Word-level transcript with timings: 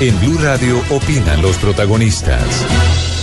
En 0.00 0.18
Blue 0.18 0.38
Radio 0.38 0.82
opinan 0.88 1.42
los 1.42 1.58
protagonistas. 1.58 3.19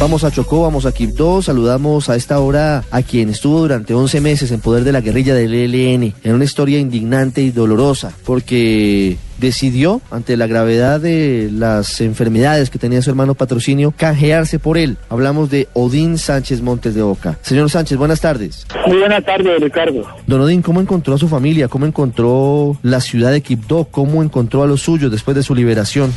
Vamos 0.00 0.24
a 0.24 0.30
Chocó, 0.30 0.62
vamos 0.62 0.86
a 0.86 0.92
Quibdó, 0.92 1.40
saludamos 1.40 2.10
a 2.10 2.16
esta 2.16 2.38
hora 2.40 2.84
a 2.90 3.02
quien 3.02 3.30
estuvo 3.30 3.60
durante 3.60 3.94
11 3.94 4.20
meses 4.20 4.50
en 4.50 4.60
poder 4.60 4.84
de 4.84 4.92
la 4.92 5.00
guerrilla 5.00 5.34
del 5.34 5.54
ELN, 5.54 6.14
en 6.22 6.34
una 6.34 6.44
historia 6.44 6.78
indignante 6.78 7.40
y 7.40 7.50
dolorosa, 7.50 8.12
porque 8.26 9.16
decidió, 9.38 10.02
ante 10.10 10.36
la 10.36 10.46
gravedad 10.46 11.00
de 11.00 11.48
las 11.52 12.00
enfermedades 12.00 12.70
que 12.70 12.78
tenía 12.78 13.02
su 13.02 13.10
hermano 13.10 13.34
patrocinio, 13.34 13.94
canjearse 13.96 14.58
por 14.58 14.78
él. 14.78 14.98
Hablamos 15.08 15.48
de 15.50 15.68
Odín 15.72 16.18
Sánchez 16.18 16.60
Montes 16.60 16.94
de 16.94 17.02
Oca. 17.02 17.38
Señor 17.42 17.70
Sánchez, 17.70 17.96
buenas 17.96 18.20
tardes. 18.20 18.66
Muy 18.86 18.98
buenas 18.98 19.24
tardes, 19.24 19.60
Ricardo. 19.60 20.06
Don 20.26 20.40
Odín, 20.40 20.60
¿cómo 20.60 20.80
encontró 20.80 21.14
a 21.14 21.18
su 21.18 21.28
familia? 21.28 21.68
¿Cómo 21.68 21.86
encontró 21.86 22.76
la 22.82 23.00
ciudad 23.00 23.32
de 23.32 23.40
Quibdó? 23.40 23.84
¿Cómo 23.84 24.22
encontró 24.22 24.62
a 24.62 24.66
los 24.66 24.82
suyos 24.82 25.10
después 25.10 25.34
de 25.36 25.42
su 25.42 25.54
liberación? 25.54 26.12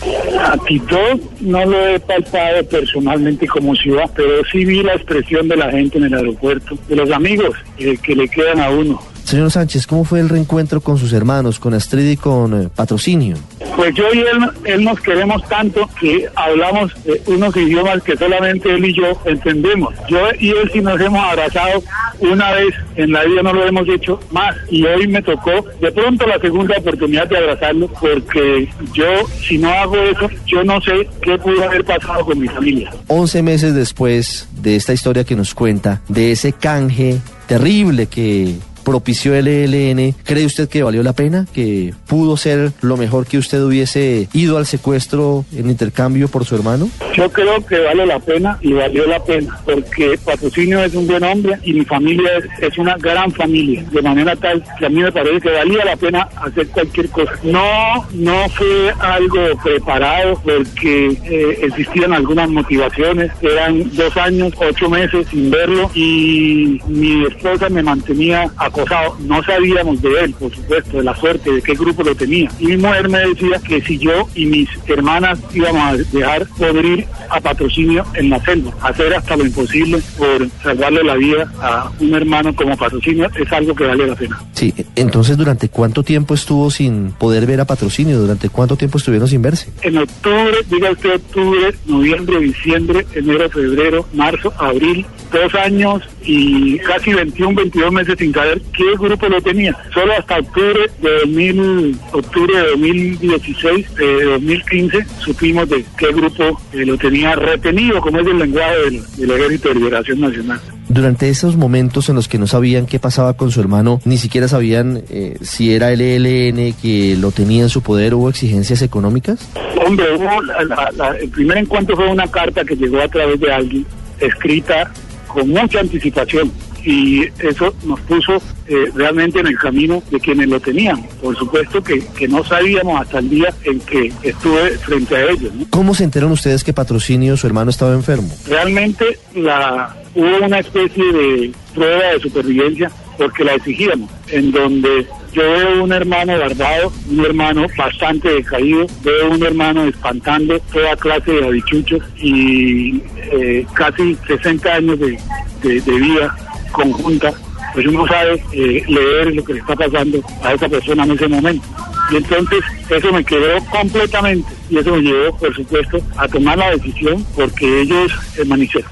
A 0.48 0.58
Quibdó 0.58 1.20
no 1.42 1.66
lo 1.66 1.88
he 1.88 2.00
palpado 2.00 2.64
personalmente 2.70 3.48
como 3.48 3.76
ciudad, 3.76 4.10
pero 4.16 4.46
sí 4.50 4.64
vi 4.64 4.82
la 4.82 4.94
expresión 4.94 5.50
de 5.50 5.58
la 5.58 5.70
gente 5.70 5.98
en 5.98 6.06
el 6.06 6.14
aeropuerto, 6.14 6.78
de 6.88 6.96
los 6.96 7.12
amigos 7.12 7.54
eh, 7.78 7.98
que 8.02 8.16
le 8.16 8.30
quedan 8.30 8.62
a 8.62 8.70
uno. 8.70 8.98
Señor 9.28 9.52
Sánchez, 9.52 9.86
¿cómo 9.88 10.06
fue 10.06 10.22
el 10.22 10.30
reencuentro 10.30 10.80
con 10.80 10.98
sus 10.98 11.12
hermanos, 11.12 11.60
con 11.60 11.74
Astrid 11.74 12.12
y 12.12 12.16
con 12.16 12.62
eh, 12.62 12.70
Patrocinio? 12.74 13.36
Pues 13.76 13.94
yo 13.94 14.06
y 14.14 14.20
él, 14.20 14.50
él 14.64 14.86
nos 14.86 15.02
queremos 15.02 15.46
tanto 15.50 15.90
que 16.00 16.30
hablamos 16.34 16.94
eh, 17.04 17.22
unos 17.26 17.54
idiomas 17.58 18.02
que 18.04 18.16
solamente 18.16 18.74
él 18.74 18.86
y 18.86 18.96
yo 18.96 19.20
entendemos. 19.26 19.94
Yo 20.08 20.20
y 20.40 20.52
él 20.52 20.72
sí 20.72 20.80
nos 20.80 20.98
hemos 21.02 21.22
abrazado 21.22 21.84
una 22.20 22.54
vez, 22.54 22.74
en 22.96 23.12
la 23.12 23.26
vida 23.26 23.44
no 23.44 23.52
lo 23.52 23.68
hemos 23.68 23.90
hecho 23.90 24.18
más. 24.32 24.56
Y 24.70 24.86
hoy 24.86 25.10
me 25.10 25.22
tocó 25.22 25.66
de 25.82 25.92
pronto 25.92 26.26
la 26.26 26.40
segunda 26.40 26.78
oportunidad 26.78 27.28
de 27.28 27.38
abrazarlo 27.38 27.90
porque 28.00 28.70
yo, 28.94 29.28
si 29.46 29.58
no 29.58 29.70
hago 29.74 29.98
eso, 29.98 30.30
yo 30.46 30.64
no 30.64 30.80
sé 30.80 31.06
qué 31.22 31.38
pudo 31.38 31.66
haber 31.66 31.84
pasado 31.84 32.24
con 32.24 32.40
mi 32.40 32.48
familia. 32.48 32.94
11 33.08 33.44
meses 33.44 33.76
después 33.76 34.48
de 34.62 34.78
esta 34.78 34.94
historia 34.94 35.26
que 35.26 35.36
nos 35.36 35.54
cuenta, 35.54 36.02
de 36.08 36.32
ese 36.32 36.54
canje 36.54 37.20
terrible 37.46 38.08
que 38.08 38.56
propició 38.88 39.36
el 39.36 39.50
ELN, 39.50 40.16
¿cree 40.24 40.46
usted 40.46 40.70
que 40.70 40.82
valió 40.82 41.04
la 41.04 41.12
pena? 41.12 41.46
¿Que 41.54 41.94
pudo 42.08 42.38
ser 42.38 42.72
lo 42.80 42.96
mejor 42.96 43.26
que 43.26 43.38
usted 43.38 43.62
hubiese 43.62 44.30
ido 44.32 44.58
al 44.58 44.66
secuestro 44.66 45.44
en 45.54 45.70
intercambio 45.70 46.30
por 46.30 46.46
su 46.46 46.56
hermano? 46.56 46.90
Yo 47.14 47.30
creo 47.30 47.66
que 47.66 47.80
vale 47.80 48.06
la 48.06 48.20
pena 48.20 48.58
y 48.62 48.72
valió 48.72 49.06
la 49.06 49.22
pena, 49.22 49.60
porque 49.66 50.18
Patrocinio 50.24 50.82
es 50.86 50.96
un 50.96 51.06
buen 51.06 51.22
hombre 51.26 51.58
y 51.64 51.74
mi 51.74 51.84
familia 51.84 52.30
es, 52.62 52.78
una 52.78 52.96
gran 52.96 53.30
familia, 53.34 53.84
de 53.92 54.02
manera 54.02 54.38
tal 54.38 54.64
que 54.80 54.86
a 54.86 54.90
mí 54.90 55.02
me 55.02 55.12
parece 55.12 55.42
que 55.42 55.52
valía 55.52 55.84
la 55.84 55.98
pena 55.98 56.30
hacer 56.38 56.68
cualquier 56.68 57.10
cosa. 57.10 57.34
No, 57.44 58.08
no 58.14 58.48
fue 58.50 58.94
algo 59.02 59.58
preparado 59.66 60.40
porque 60.46 61.08
eh, 61.26 61.60
existían 61.64 62.14
algunas 62.14 62.50
motivaciones, 62.50 63.32
eran 63.42 63.84
dos 63.98 64.16
años, 64.16 64.54
ocho 64.58 64.90
meses 64.90 65.28
sin 65.30 65.52
verlo 65.52 65.92
y 65.94 66.80
mi 66.88 67.26
esposa 67.26 67.68
me 67.68 67.84
mantenía 67.84 68.50
acostumbrada 68.82 69.18
no 69.20 69.44
sabíamos 69.44 70.02
de 70.02 70.10
él, 70.22 70.34
por 70.34 70.54
supuesto, 70.54 70.98
de 70.98 71.04
la 71.04 71.16
suerte, 71.16 71.52
de 71.52 71.62
qué 71.62 71.74
grupo 71.74 72.04
lo 72.04 72.16
tenía. 72.16 72.50
Y 72.60 72.68
mi 72.68 72.78
mujer 72.78 73.10
me 73.10 73.20
decía 73.20 73.60
que 73.68 73.82
si 73.82 73.98
yo 73.98 74.28
y 74.36 74.46
mis 74.46 74.70
hermanas 74.88 75.40
íbamos 75.54 75.82
a 75.82 75.98
dejar 75.98 76.48
poder 76.58 76.86
ir 76.86 77.08
a 77.30 77.40
patrocinio 77.40 78.06
en 78.14 78.30
la 78.30 78.40
selva, 78.44 78.72
hacer 78.82 79.14
hasta 79.14 79.36
lo 79.36 79.46
imposible 79.46 80.02
por 80.18 80.50
salvarle 80.64 81.04
la 81.04 81.16
vida 81.16 81.52
a 81.62 81.92
un 82.00 82.14
hermano 82.14 82.56
como 82.56 82.78
patrocinio, 82.78 83.30
es 83.36 83.52
algo 83.52 83.76
que 83.76 83.86
vale 83.86 84.08
la 84.08 84.16
pena. 84.16 84.42
Sí, 84.54 84.74
entonces, 84.96 85.38
¿durante 85.38 85.70
cuánto 85.70 86.04
tiempo 86.04 86.34
estuvo 86.34 86.72
sin 86.72 87.12
poder 87.12 87.46
ver 87.46 87.62
a 87.62 87.66
patrocinio? 87.66 88.18
¿Durante 88.18 88.50
cuánto 88.50 88.76
tiempo 88.76 88.98
estuvieron 88.98 89.28
sin 89.28 89.42
verse? 89.42 89.72
En 89.82 89.98
octubre, 89.98 90.58
diga 90.70 90.92
usted 90.92 91.16
octubre, 91.16 91.74
noviembre, 91.86 92.40
diciembre, 92.40 93.06
enero, 93.14 93.50
febrero, 93.50 94.06
marzo, 94.14 94.54
abril, 94.58 95.06
dos 95.32 95.54
años 95.56 96.02
y 96.24 96.78
casi 96.80 97.14
21, 97.14 97.56
22 97.56 97.92
meses 97.92 98.16
sin 98.18 98.34
saber 98.34 98.62
qué 98.72 98.84
grupo 98.98 99.28
lo 99.28 99.42
tenía. 99.42 99.76
Solo 99.94 100.14
hasta 100.14 100.40
octubre 100.40 100.90
de 101.02 101.10
2000, 101.22 102.00
octubre 102.12 102.56
de 102.56 102.70
2016, 102.70 103.96
de 103.96 104.24
2015, 104.26 105.06
supimos 105.20 105.70
de 105.70 105.86
qué 105.98 106.08
grupo 106.12 106.60
eh, 106.74 106.86
lo 106.86 106.98
tenía 106.98 107.36
retenido, 107.36 108.02
como 108.02 108.20
es 108.20 108.28
el 108.28 108.40
lenguaje 108.40 108.78
del, 108.86 109.04
del 109.18 109.32
Ejército 109.32 109.70
de 109.70 109.76
Liberación 109.76 110.22
Nacional. 110.22 110.60
Durante 110.90 111.30
esos 111.30 111.58
momentos 111.58 112.08
en 112.10 112.16
los 112.16 112.28
que 112.28 112.38
no 112.38 112.48
sabían 112.48 112.86
qué 112.86 112.98
pasaba 112.98 113.36
con 113.36 113.52
su 113.52 113.60
hermano, 113.60 114.00
ni 114.06 114.18
siquiera 114.18 114.48
sabían 114.48 115.04
eh, 115.10 115.38
si 115.42 115.74
era 115.74 115.92
el 115.92 116.02
ELN 116.02 116.74
que 116.82 117.18
lo 117.20 117.32
tenía 117.32 117.64
en 117.64 117.70
su 117.70 117.82
poder, 117.82 118.14
¿hubo 118.14 118.30
exigencias 118.30 118.82
económicas? 118.82 119.50
Hombre, 119.86 120.06
hubo 120.16 120.42
la, 120.44 120.92
la, 120.96 121.10
el 121.18 121.30
primer 121.30 121.58
encuentro 121.58 121.96
fue 121.96 122.10
una 122.10 122.28
carta 122.28 122.64
que 122.64 122.76
llegó 122.76 123.02
a 123.02 123.08
través 123.08 123.40
de 123.40 123.52
alguien, 123.52 123.86
escrita 124.20 124.92
con 125.28 125.50
mucha 125.50 125.82
anticipación 125.82 126.52
y 126.88 127.26
eso 127.40 127.76
nos 127.86 128.00
puso 128.02 128.42
eh, 128.66 128.90
realmente 128.96 129.42
en 129.42 129.48
el 129.48 129.58
camino 129.58 130.02
de 130.10 130.22
quienes 130.22 130.48
lo 130.48 130.58
tenían. 130.58 131.04
Por 131.22 131.36
supuesto 131.38 131.84
que, 131.84 132.02
que, 132.18 132.30
no 132.30 132.46
sabíamos 132.46 133.02
hasta 133.02 133.20
el 133.20 133.30
día 133.30 133.54
en 133.66 133.82
que 133.82 134.10
estuve 134.24 134.70
frente 134.78 135.18
a 135.18 135.32
ellos. 135.32 135.54
¿no? 135.54 135.66
¿Cómo 135.70 135.94
se 135.94 136.06
enteraron 136.06 136.32
ustedes 136.32 136.64
que 136.64 136.72
Patrocinio, 136.72 137.36
su 137.36 137.46
hermano, 137.46 137.72
estaba 137.72 137.94
enfermo? 137.94 138.30
Realmente 138.48 139.20
la, 139.36 139.98
hubo 140.16 140.46
una 140.46 140.60
especie 140.60 141.04
de 141.12 141.52
prueba 141.76 142.14
de 142.14 142.20
supervivencia 142.22 142.90
porque 143.18 143.44
la 143.44 143.56
exigíamos, 143.56 144.10
en 144.30 144.52
donde 144.52 145.06
yo 145.34 145.42
veo 145.42 145.84
un 145.84 145.92
hermano 145.92 146.38
guardado, 146.38 146.94
un 147.12 147.26
hermano 147.26 147.66
bastante 147.78 148.30
decaído, 148.30 148.86
veo 149.04 149.32
un 149.32 149.44
hermano 149.44 149.84
espantando 149.84 150.58
toda 150.72 150.96
clase 150.96 151.34
de 151.34 151.48
habichuchos 151.48 152.02
y 152.16 153.02
eh, 153.34 153.66
casi 153.74 154.16
60 154.26 154.74
años 154.74 155.00
de, 155.00 155.20
de, 155.64 155.82
de 155.82 155.92
vida 156.00 156.34
conjunta, 156.78 157.34
pues 157.74 157.86
uno 157.88 158.08
sabe 158.08 158.42
eh, 158.54 158.84
leer 158.88 159.36
lo 159.36 159.44
que 159.44 159.54
le 159.54 159.60
está 159.60 159.76
pasando 159.76 160.20
a 160.44 160.54
esa 160.54 160.70
persona 160.70 161.04
en 161.04 161.12
ese 161.12 161.28
momento. 161.28 161.68
Y 162.10 162.16
entonces 162.16 162.60
eso 162.90 163.12
me 163.12 163.24
quedó 163.24 163.60
completamente 163.66 164.48
y 164.70 164.78
eso 164.78 164.92
me 164.96 165.02
llevó, 165.02 165.36
por 165.38 165.54
supuesto, 165.54 166.00
a 166.16 166.28
tomar 166.28 166.58
la 166.58 166.72
decisión 166.72 167.26
porque 167.36 167.82
ellos 167.82 168.12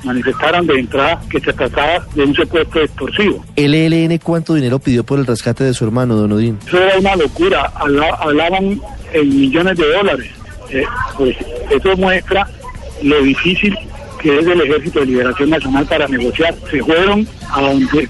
manifestaron 0.04 0.68
de 0.68 0.80
entrada 0.80 1.22
que 1.30 1.40
se 1.40 1.54
trataba 1.54 2.06
de 2.14 2.24
un 2.24 2.36
secuestro 2.36 2.84
extorsivo. 2.84 3.46
¿El 3.56 3.74
ELN 3.74 4.18
cuánto 4.18 4.54
dinero 4.54 4.80
pidió 4.80 5.06
por 5.06 5.20
el 5.20 5.26
rescate 5.26 5.64
de 5.64 5.74
su 5.74 5.86
hermano, 5.86 6.16
don 6.16 6.34
Odín? 6.34 6.60
Eso 6.68 6.78
era 6.78 7.00
una 7.00 7.16
locura, 7.16 7.72
hablaban 7.76 8.82
en 9.14 9.30
millones 9.30 9.78
de 9.78 9.94
dólares. 9.94 10.30
Eh, 10.72 10.84
pues 11.18 11.38
eso 11.70 11.96
muestra 11.96 12.50
lo 13.02 13.22
difícil 13.22 13.78
que 14.26 14.40
es 14.40 14.44
del 14.44 14.60
Ejército 14.60 15.02
de 15.02 15.06
Liberación 15.06 15.52
Nacional 15.52 15.86
para 15.86 16.08
negociar. 16.08 16.56
Se 16.72 16.82
fueron 16.82 17.28
a 17.52 17.62
donde, 17.62 18.10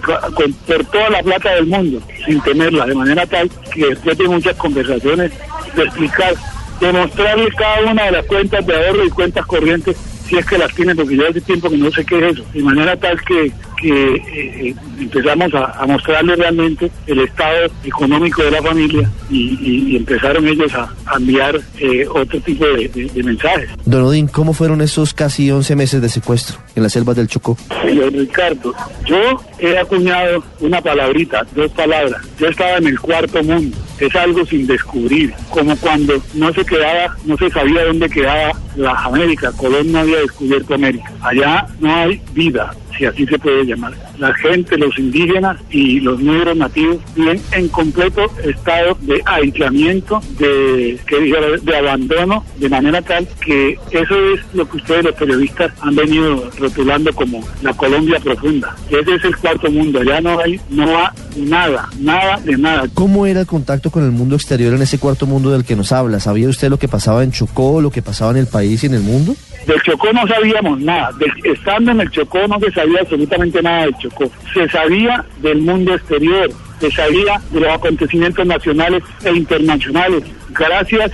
por 0.65 0.85
toda 0.85 1.09
la 1.09 1.21
plata 1.21 1.53
del 1.55 1.65
mundo 1.65 2.01
sin 2.25 2.39
tenerla, 2.39 2.85
de 2.85 2.95
manera 2.95 3.25
tal 3.25 3.49
que 3.73 3.87
después 3.87 4.17
de 4.17 4.29
muchas 4.29 4.55
conversaciones, 4.55 5.33
de 5.75 5.83
explicar, 5.83 6.33
de 6.79 6.93
mostrarle 6.93 7.49
cada 7.57 7.91
una 7.91 8.05
de 8.05 8.11
las 8.13 8.25
cuentas 8.27 8.65
de 8.65 8.73
ahorro 8.73 9.03
y 9.03 9.09
cuentas 9.09 9.45
corrientes 9.45 9.97
si 10.25 10.37
es 10.37 10.45
que 10.45 10.57
las 10.57 10.73
tienen, 10.73 10.95
porque 10.95 11.17
yo 11.17 11.27
hace 11.27 11.41
tiempo 11.41 11.69
que 11.69 11.77
no 11.77 11.91
sé 11.91 12.05
qué 12.05 12.17
es 12.17 12.33
eso, 12.33 12.45
de 12.53 12.63
manera 12.63 12.95
tal 12.95 13.21
que, 13.21 13.51
que 13.85 14.69
eh, 14.69 14.75
empezamos 14.99 15.53
a, 15.53 15.65
a, 15.79 15.85
mostrarle 15.85 16.35
realmente 16.35 16.89
el 17.05 17.19
estado 17.19 17.67
económico 17.83 18.41
de 18.41 18.49
la 18.49 18.61
familia 18.63 19.07
y, 19.29 19.57
y, 19.61 19.91
y 19.91 19.95
empezaron 19.95 20.47
ellos 20.47 20.73
a, 20.73 20.91
a 21.05 21.17
enviar 21.17 21.61
eh, 21.77 22.07
otro 22.07 22.39
tipo 22.41 22.65
de, 22.65 22.87
de, 22.87 23.05
de, 23.05 23.23
mensajes. 23.23 23.69
Don 23.85 24.01
Odín, 24.01 24.27
¿cómo 24.27 24.53
fueron 24.53 24.81
esos 24.81 25.13
casi 25.13 25.51
11 25.51 25.75
meses 25.75 26.01
de 26.01 26.09
secuestro 26.09 26.57
en 26.75 26.81
las 26.81 26.93
selvas 26.93 27.15
del 27.15 27.27
Chocó? 27.27 27.57
Señor 27.83 28.11
Ricardo, 28.11 28.73
yo 29.05 29.39
he 29.59 29.77
acuñado 29.77 30.43
una 30.61 30.81
palabrita, 30.81 31.45
dos 31.55 31.69
palabras. 31.71 32.21
Yo 32.39 32.47
estaba 32.47 32.77
en 32.77 32.87
el 32.87 32.99
cuarto 32.99 33.43
mundo. 33.43 33.77
Es 33.99 34.15
algo 34.15 34.45
sin 34.45 34.67
descubrir, 34.67 35.33
como 35.49 35.75
cuando 35.77 36.21
no 36.33 36.51
se 36.53 36.65
quedaba, 36.65 37.15
no 37.25 37.37
se 37.37 37.49
sabía 37.49 37.85
dónde 37.85 38.09
quedaba 38.09 38.51
la 38.75 38.91
América. 38.91 39.51
Colón 39.53 39.91
no 39.91 39.99
había 39.99 40.19
descubierto 40.19 40.75
América. 40.75 41.11
Allá 41.21 41.65
no 41.79 41.93
hay 41.93 42.21
vida, 42.33 42.73
si 42.97 43.05
así 43.05 43.25
se 43.25 43.39
puede 43.39 43.65
llamar. 43.65 43.93
La 44.17 44.33
gente, 44.35 44.77
los 44.77 44.97
indígenas 44.97 45.57
y 45.69 45.99
los 45.99 46.19
negros 46.19 46.57
nativos 46.57 46.97
viven 47.15 47.41
en 47.51 47.67
completo 47.69 48.25
estado 48.43 48.97
de 49.01 49.21
aislamiento, 49.25 50.21
de, 50.37 50.99
que 51.07 51.59
de 51.61 51.77
abandono, 51.77 52.43
de 52.57 52.69
manera 52.69 53.01
tal 53.01 53.27
que 53.43 53.77
eso 53.91 54.33
es 54.33 54.41
lo 54.53 54.69
que 54.69 54.77
ustedes 54.77 55.05
los 55.05 55.15
periodistas 55.15 55.71
han 55.81 55.95
venido 55.95 56.49
rotulando 56.57 57.13
como 57.13 57.41
la 57.61 57.73
Colombia 57.73 58.19
profunda. 58.19 58.75
Ese 58.89 59.15
es 59.15 59.23
el 59.23 59.37
cuarto 59.37 59.71
mundo, 59.71 59.99
allá 59.99 60.21
no 60.21 60.39
hay, 60.39 60.59
no 60.69 60.97
hay 60.97 61.07
nada, 61.35 61.89
nada 61.99 62.37
de 62.37 62.57
nada. 62.57 62.87
¿Cómo 62.93 63.25
era 63.25 63.41
el 63.41 63.47
contacto 63.47 63.91
con 63.91 64.03
el 64.03 64.11
mundo 64.11 64.35
exterior 64.35 64.73
en 64.73 64.81
ese 64.81 64.99
cuarto 64.99 65.25
mundo 65.25 65.51
del 65.51 65.65
que 65.65 65.75
nos 65.75 65.91
habla? 65.91 66.19
¿Sabía 66.19 66.49
usted 66.49 66.69
lo 66.69 66.77
que 66.79 66.87
pasaba 66.87 67.23
en 67.23 67.31
Chocó, 67.31 67.81
lo 67.81 67.91
que 67.91 68.01
pasaba 68.01 68.31
en 68.31 68.37
el 68.37 68.47
país 68.47 68.83
y 68.83 68.87
en 68.87 68.95
el 68.95 69.01
mundo? 69.01 69.35
Del 69.67 69.81
Chocó 69.81 70.11
no 70.13 70.27
sabíamos 70.27 70.79
nada. 70.79 71.11
De, 71.13 71.27
estando 71.51 71.91
en 71.91 72.01
el 72.01 72.09
Chocó 72.11 72.47
no 72.47 72.59
se 72.59 72.71
sabía 72.71 73.01
absolutamente 73.01 73.61
nada 73.61 73.83
del 73.83 73.97
Chocó. 73.97 74.29
Se 74.53 74.67
sabía 74.69 75.25
del 75.41 75.61
mundo 75.61 75.93
exterior, 75.93 76.49
se 76.79 76.91
sabía 76.91 77.41
de 77.51 77.59
los 77.59 77.73
acontecimientos 77.73 78.45
nacionales 78.45 79.03
e 79.23 79.31
internacionales. 79.31 80.23
Gracias 80.49 81.11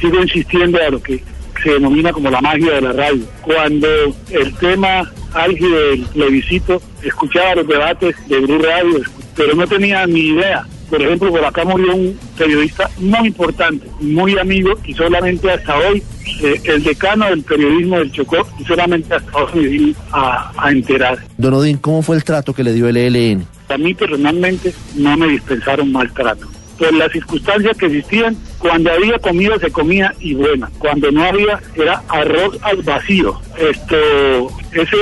sigo 0.00 0.22
insistiendo 0.22 0.78
a 0.80 0.90
lo 0.90 1.02
que 1.02 1.22
se 1.62 1.70
denomina 1.70 2.12
como 2.12 2.30
la 2.30 2.40
magia 2.40 2.74
de 2.74 2.80
la 2.82 2.92
radio. 2.92 3.24
Cuando 3.42 3.88
el 4.30 4.54
tema 4.56 5.10
álgido 5.34 5.78
del 5.90 6.02
plebiscito, 6.06 6.80
escuchaba 7.02 7.56
los 7.56 7.66
debates 7.66 8.14
de 8.28 8.40
Blue 8.40 8.58
Radio, 8.58 9.00
pero 9.36 9.54
no 9.54 9.66
tenía 9.66 10.06
ni 10.06 10.28
idea. 10.28 10.66
Por 10.88 11.02
ejemplo, 11.02 11.30
por 11.30 11.44
acá 11.44 11.64
murió 11.64 11.94
un 11.94 12.18
periodista 12.38 12.88
muy 12.98 13.28
importante, 13.28 13.88
muy 14.00 14.38
amigo, 14.38 14.74
y 14.84 14.94
solamente 14.94 15.50
hasta 15.50 15.76
hoy, 15.76 16.02
eh, 16.42 16.60
el 16.64 16.84
decano 16.84 17.26
del 17.26 17.42
periodismo 17.42 17.98
del 17.98 18.12
Chocó, 18.12 18.46
y 18.58 18.64
solamente 18.64 19.14
hasta 19.14 19.36
hoy 19.36 19.50
me 19.54 19.66
vine 19.68 19.94
a, 20.12 20.52
a 20.56 20.70
enterar. 20.70 21.18
Don 21.36 21.54
Odín, 21.54 21.78
¿cómo 21.78 22.02
fue 22.02 22.16
el 22.16 22.24
trato 22.24 22.54
que 22.54 22.62
le 22.62 22.72
dio 22.72 22.88
el 22.88 22.96
ELN? 22.96 23.46
A 23.68 23.76
mí 23.76 23.94
personalmente 23.94 24.72
no 24.94 25.16
me 25.16 25.26
dispensaron 25.26 25.90
maltrato. 25.90 26.46
Por 26.78 26.92
las 26.92 27.10
circunstancias 27.10 27.76
que 27.76 27.86
existían, 27.86 28.36
cuando 28.58 28.92
había 28.92 29.18
comida 29.18 29.58
se 29.58 29.70
comía 29.70 30.14
y 30.20 30.34
buena. 30.34 30.70
Cuando 30.78 31.10
no 31.10 31.24
había 31.24 31.58
era 31.74 32.02
arroz 32.08 32.58
al 32.62 32.82
vacío. 32.82 33.40
Esto, 33.58 34.48
ese, 34.72 34.96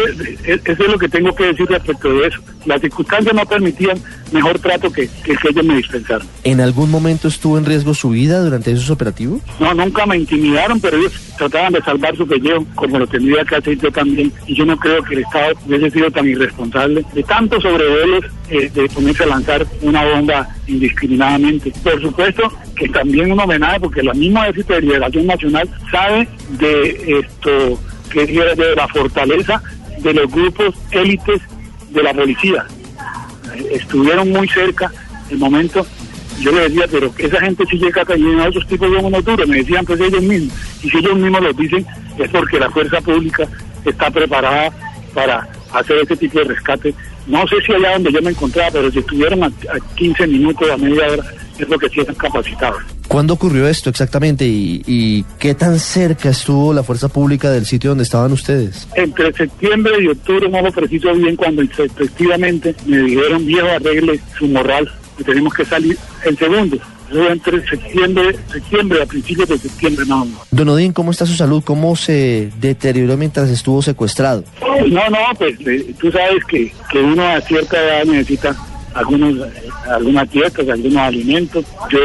e- 0.44 0.60
eso 0.64 0.82
es 0.84 0.88
lo 0.90 0.98
que 0.98 1.08
tengo 1.08 1.34
que 1.34 1.46
decir 1.46 1.66
respecto 1.68 2.12
de 2.12 2.28
eso. 2.28 2.40
Las 2.66 2.80
circunstancias 2.80 3.34
no 3.34 3.44
permitían 3.44 3.98
mejor 4.32 4.58
trato 4.58 4.90
que, 4.90 5.08
que 5.24 5.32
el 5.32 5.38
que 5.38 5.48
ellos 5.48 5.64
me 5.64 5.76
dispensaron. 5.76 6.26
¿En 6.44 6.60
algún 6.60 6.90
momento 6.90 7.28
estuvo 7.28 7.58
en 7.58 7.64
riesgo 7.64 7.94
su 7.94 8.10
vida 8.10 8.42
durante 8.42 8.72
esos 8.72 8.90
operativos? 8.90 9.40
No, 9.60 9.74
nunca 9.74 10.06
me 10.06 10.16
intimidaron, 10.16 10.80
pero 10.80 10.96
ellos 10.96 11.12
trataban 11.36 11.72
de 11.72 11.82
salvar 11.82 12.16
su 12.16 12.26
pellejo, 12.26 12.66
como 12.74 12.98
lo 12.98 13.06
tendría 13.06 13.44
que 13.44 13.56
hacer 13.56 13.78
yo 13.78 13.92
también. 13.92 14.32
Y 14.46 14.54
yo 14.54 14.64
no 14.64 14.76
creo 14.78 15.02
que 15.02 15.14
el 15.14 15.20
Estado 15.20 15.54
hubiese 15.66 15.90
sido 15.90 16.10
tan 16.10 16.26
irresponsable 16.26 17.04
de 17.12 17.22
tantos 17.22 17.62
sobrevuelos 17.62 18.24
eh, 18.50 18.70
de 18.72 18.88
ponerse 18.88 19.24
a 19.24 19.26
lanzar 19.26 19.66
una 19.82 20.04
bomba 20.04 20.48
indiscriminadamente. 20.66 21.72
Por 21.82 22.00
supuesto 22.00 22.52
que 22.76 22.88
también 22.88 23.30
un 23.32 23.40
homenaje, 23.40 23.80
porque 23.80 24.02
la 24.02 24.14
misma 24.14 24.44
Ejército 24.44 24.74
de 24.74 24.80
Liberación 24.82 25.26
Nacional 25.26 25.68
sabe 25.90 26.28
de 26.58 27.20
esto, 27.20 27.78
que 28.14 28.22
es 28.22 28.56
de 28.56 28.76
la 28.76 28.86
fortaleza 28.86 29.60
de 29.98 30.14
los 30.14 30.30
grupos 30.30 30.74
élites 30.92 31.40
de 31.90 32.02
la 32.02 32.14
policía. 32.14 32.64
Estuvieron 33.72 34.30
muy 34.30 34.48
cerca 34.48 34.92
el 35.30 35.38
momento 35.38 35.84
yo 36.40 36.50
le 36.50 36.68
decía, 36.68 36.86
pero 36.90 37.12
esa 37.16 37.40
gente 37.40 37.64
sí 37.70 37.76
llega 37.76 38.04
cayendo 38.04 38.42
a 38.42 38.48
esos 38.48 38.66
tipos 38.66 38.90
de 38.90 38.96
unos 38.96 39.24
duros, 39.24 39.46
me 39.46 39.58
decían 39.58 39.84
pues 39.84 40.00
ellos 40.00 40.22
mismos, 40.22 40.52
y 40.82 40.90
si 40.90 40.98
ellos 40.98 41.16
mismos 41.16 41.40
lo 41.40 41.52
dicen 41.52 41.86
es 42.18 42.28
porque 42.28 42.58
la 42.58 42.70
fuerza 42.70 43.00
pública 43.00 43.48
está 43.84 44.10
preparada 44.10 44.72
para 45.14 45.48
hacer 45.72 45.98
este 46.02 46.16
tipo 46.16 46.40
de 46.40 46.46
rescate. 46.46 46.94
No 47.26 47.46
sé 47.46 47.56
si 47.64 47.72
allá 47.72 47.92
donde 47.92 48.12
yo 48.12 48.20
me 48.20 48.30
encontraba, 48.30 48.70
pero 48.72 48.90
si 48.90 48.98
estuvieron 48.98 49.44
a, 49.44 49.46
a 49.46 49.94
15 49.94 50.26
minutos, 50.26 50.68
a 50.68 50.76
media 50.76 51.06
hora, 51.06 51.24
es 51.56 51.68
lo 51.68 51.78
que 51.78 51.88
sí 51.88 52.00
están 52.00 52.16
capacitados. 52.16 52.82
¿Cuándo 53.08 53.34
ocurrió 53.34 53.68
esto 53.68 53.90
exactamente 53.90 54.46
y, 54.46 54.82
y 54.86 55.24
qué 55.38 55.54
tan 55.54 55.78
cerca 55.78 56.30
estuvo 56.30 56.72
la 56.72 56.82
fuerza 56.82 57.08
pública 57.08 57.50
del 57.50 57.66
sitio 57.66 57.90
donde 57.90 58.04
estaban 58.04 58.32
ustedes? 58.32 58.88
Entre 58.96 59.32
septiembre 59.32 59.92
y 60.02 60.08
octubre, 60.08 60.48
no 60.48 60.62
lo 60.62 60.72
preciso 60.72 61.12
bien, 61.14 61.36
cuando 61.36 61.62
efectivamente 61.62 62.74
me 62.86 62.98
dijeron, 62.98 63.46
viejo, 63.46 63.68
arregle 63.68 64.20
su 64.38 64.46
morral, 64.48 64.90
que 65.16 65.24
tenemos 65.24 65.54
que 65.54 65.64
salir 65.64 65.96
el 66.24 66.36
segundo. 66.38 66.78
Fue 67.10 67.30
entre 67.30 67.64
septiembre, 67.68 68.36
septiembre, 68.50 69.02
a 69.02 69.06
principios 69.06 69.48
de 69.48 69.58
septiembre, 69.58 70.04
no, 70.06 70.24
no. 70.24 70.40
Don 70.50 70.68
Odín, 70.70 70.92
¿cómo 70.92 71.10
está 71.10 71.26
su 71.26 71.34
salud? 71.34 71.62
¿Cómo 71.62 71.94
se 71.94 72.50
deterioró 72.58 73.16
mientras 73.16 73.50
estuvo 73.50 73.82
secuestrado? 73.82 74.42
No, 74.88 75.08
no, 75.10 75.18
pues 75.38 75.54
eh, 75.66 75.94
tú 76.00 76.10
sabes 76.10 76.42
que, 76.46 76.72
que 76.90 76.98
uno 76.98 77.22
a 77.24 77.40
cierta 77.42 77.76
edad 77.78 78.04
necesita 78.06 78.56
algunos, 78.94 79.36
eh, 79.36 79.68
algunas 79.88 80.30
dietas, 80.30 80.68
algunos 80.68 80.96
alimentos. 80.96 81.64
Yo 81.90 81.98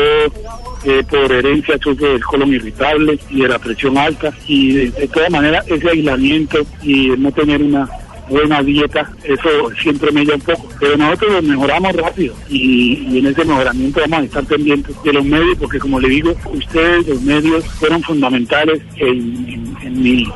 eh, 0.85 1.03
por 1.09 1.31
herencia 1.31 1.77
sufro 1.77 2.13
del 2.13 2.23
colon 2.23 2.53
irritable 2.53 3.19
y 3.29 3.41
de 3.41 3.49
la 3.49 3.59
presión 3.59 3.97
alta 3.97 4.31
y 4.47 4.87
de, 4.89 5.07
todas 5.07 5.29
maneras 5.29 5.65
ese 5.67 5.89
aislamiento 5.89 6.59
y 6.81 7.09
no 7.17 7.31
tener 7.31 7.61
una 7.61 7.89
buena 8.29 8.61
dieta, 8.61 9.11
eso 9.23 9.49
siempre 9.81 10.11
me 10.11 10.23
lleva 10.23 10.35
un 10.35 10.41
poco. 10.41 10.69
Pero 10.79 10.95
nosotros 10.95 11.33
lo 11.33 11.41
mejoramos 11.41 11.93
rápido 11.95 12.33
y, 12.47 13.17
en 13.17 13.25
ese 13.27 13.43
mejoramiento 13.43 13.99
vamos 14.01 14.19
a 14.19 14.23
estar 14.23 14.45
pendientes 14.45 14.95
de 15.03 15.13
los 15.13 15.25
medios 15.25 15.57
porque 15.57 15.79
como 15.79 15.99
le 15.99 16.09
digo, 16.09 16.33
ustedes, 16.53 17.07
los 17.07 17.21
medios, 17.23 17.65
fueron 17.79 18.01
fundamentales 18.03 18.81
en, 18.97 19.75
mi 20.01 20.27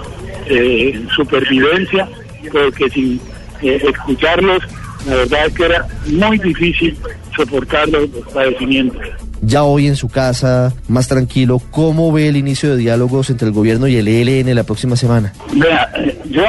eh, 0.47 1.05
supervivencia 1.15 2.09
porque 2.51 2.89
sin 2.89 3.19
eh, 3.61 3.81
escucharlos, 3.81 4.63
la 5.07 5.15
verdad 5.15 5.45
es 5.45 5.53
que 5.53 5.65
era 5.65 5.87
muy 6.07 6.37
difícil 6.37 6.97
soportar 7.35 7.87
los 7.89 8.09
padecimientos. 8.33 9.01
Ya 9.45 9.63
hoy 9.63 9.87
en 9.87 9.97
su 9.97 10.07
casa, 10.07 10.73
más 10.87 11.09
tranquilo, 11.09 11.61
¿cómo 11.69 12.13
ve 12.13 12.29
el 12.29 12.37
inicio 12.37 12.69
de 12.69 12.77
diálogos 12.77 13.29
entre 13.29 13.47
el 13.47 13.53
gobierno 13.53 13.87
y 13.87 13.97
el 13.97 14.07
ELN 14.07 14.55
la 14.55 14.63
próxima 14.63 14.95
semana? 14.95 15.33
Vea, 15.53 15.91
eh, 15.97 16.17
yo, 16.29 16.43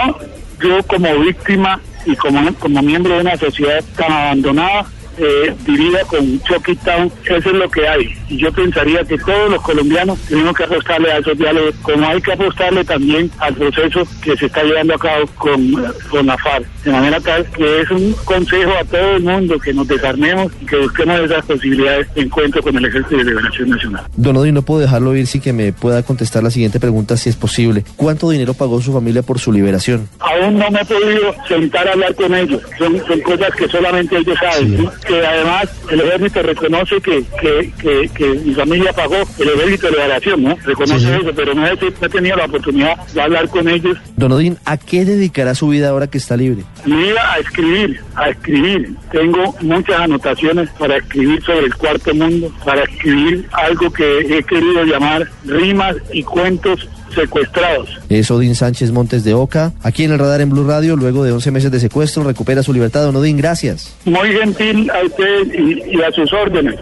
yo 0.62 0.80
como 0.86 1.12
víctima 1.18 1.80
y 2.06 2.14
como, 2.14 2.54
como 2.54 2.82
miembro 2.82 3.14
de 3.14 3.22
una 3.22 3.36
sociedad 3.36 3.82
tan 3.96 4.12
abandonada, 4.12 4.86
eh, 5.18 5.54
diría 5.66 6.00
con 6.06 6.40
Chucky 6.42 6.76
Town, 6.76 7.10
eso 7.24 7.36
es 7.36 7.54
lo 7.54 7.68
que 7.70 7.86
hay. 7.86 8.14
Y 8.28 8.38
yo 8.38 8.52
pensaría 8.52 9.04
que 9.04 9.18
todos 9.18 9.50
los 9.50 9.62
colombianos 9.62 10.18
tenemos 10.28 10.54
que 10.56 10.64
apostarle 10.64 11.12
a 11.12 11.18
esos 11.18 11.36
diálogos, 11.36 11.74
como 11.82 12.06
hay 12.06 12.20
que 12.20 12.32
apostarle 12.32 12.84
también 12.84 13.30
al 13.38 13.54
proceso 13.54 14.02
que 14.22 14.36
se 14.36 14.46
está 14.46 14.62
llevando 14.62 14.94
a 14.94 14.98
cabo 14.98 15.26
con, 15.36 15.72
con 16.10 16.26
la 16.26 16.36
FARC. 16.38 16.66
De 16.84 16.92
manera 16.92 17.20
tal 17.20 17.44
que 17.50 17.80
es 17.80 17.90
un 17.90 18.14
consejo 18.24 18.72
a 18.78 18.84
todo 18.84 19.16
el 19.16 19.22
mundo 19.22 19.58
que 19.58 19.72
nos 19.72 19.88
desarmemos 19.88 20.52
y 20.60 20.66
que 20.66 20.76
busquemos 20.76 21.20
esas 21.20 21.44
posibilidades 21.46 22.12
de 22.14 22.22
encuentro 22.22 22.62
con 22.62 22.76
el 22.76 22.84
Ejército 22.84 23.16
de 23.16 23.24
Liberación 23.24 23.70
Nacional. 23.70 24.04
Don 24.16 24.36
Odín, 24.36 24.54
no 24.54 24.62
puedo 24.62 24.80
dejarlo 24.80 25.16
ir 25.16 25.26
sin 25.26 25.40
que 25.40 25.52
me 25.52 25.72
pueda 25.72 26.02
contestar 26.02 26.42
la 26.42 26.50
siguiente 26.50 26.80
pregunta, 26.80 27.16
si 27.16 27.30
es 27.30 27.36
posible. 27.36 27.84
¿Cuánto 27.96 28.30
dinero 28.30 28.54
pagó 28.54 28.80
su 28.80 28.92
familia 28.92 29.22
por 29.22 29.38
su 29.38 29.52
liberación? 29.52 30.08
aún 30.20 30.58
no 30.58 30.70
me 30.70 30.80
he 30.80 30.84
podido 30.84 31.34
sentar 31.48 31.86
a 31.88 31.92
hablar 31.92 32.14
con 32.14 32.34
ellos. 32.34 32.60
Son, 32.78 32.98
son 33.06 33.20
cosas 33.20 33.50
que 33.56 33.68
solamente 33.68 34.16
ellos 34.16 34.38
saben. 34.38 34.78
¿sí? 34.78 34.88
Que 35.06 35.26
además 35.26 35.68
el 35.90 36.00
ejército 36.00 36.42
reconoce 36.42 37.00
que, 37.00 37.22
que, 37.40 37.72
que, 37.78 38.08
que 38.14 38.28
mi 38.44 38.54
familia 38.54 38.92
pagó 38.92 39.16
el 39.38 39.48
ejército 39.48 39.86
de 39.88 39.92
liberación, 39.92 40.42
¿no? 40.42 40.56
Reconoce 40.64 40.98
Sí, 41.00 41.06
sí. 41.06 41.18
eso, 41.22 41.32
pero 41.34 41.54
no 41.54 41.66
he, 41.66 41.74
no 41.74 42.06
he 42.06 42.08
tenido 42.08 42.36
la 42.36 42.44
oportunidad 42.46 42.96
de 43.08 43.20
hablar 43.20 43.48
con 43.48 43.68
ellos. 43.68 43.96
Don 44.16 44.32
Odín, 44.32 44.58
¿a 44.64 44.76
qué 44.76 45.04
dedicará 45.04 45.54
su 45.54 45.68
vida 45.68 45.90
ahora 45.90 46.06
que 46.06 46.18
está 46.18 46.36
libre? 46.36 46.64
Me 46.86 47.08
iba 47.08 47.32
a 47.32 47.38
escribir, 47.38 48.00
a 48.14 48.28
escribir. 48.30 48.94
Tengo 49.12 49.54
muchas 49.60 50.00
anotaciones 50.00 50.70
para 50.78 50.96
escribir 50.96 51.42
sobre 51.44 51.66
el 51.66 51.74
cuarto 51.74 52.14
mundo, 52.14 52.50
para 52.64 52.82
escribir 52.84 53.46
algo 53.52 53.90
que 53.92 54.20
he 54.20 54.42
querido 54.44 54.84
llamar 54.84 55.28
rimas 55.44 55.96
y 56.12 56.22
cuentos 56.22 56.88
secuestrados. 57.14 57.88
Es 58.08 58.30
Odín 58.30 58.54
Sánchez 58.54 58.90
Montes 58.92 59.24
de 59.24 59.34
Oca, 59.34 59.72
aquí 59.82 60.04
en 60.04 60.12
el 60.12 60.18
radar 60.18 60.40
en 60.40 60.50
Blue 60.50 60.66
Radio, 60.66 60.96
luego 60.96 61.24
de 61.24 61.32
11 61.32 61.50
meses 61.50 61.70
de 61.70 61.80
secuestro, 61.80 62.24
recupera 62.24 62.62
su 62.62 62.72
libertad. 62.72 63.02
Don 63.04 63.16
Odín, 63.16 63.36
gracias. 63.36 63.94
Muy 64.04 64.32
gentil 64.32 64.90
a 64.90 65.04
usted 65.04 65.54
y, 65.54 65.96
y 65.96 66.02
a 66.02 66.10
sus 66.12 66.32
órdenes. 66.32 66.76